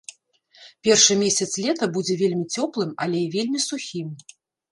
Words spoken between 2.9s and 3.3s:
але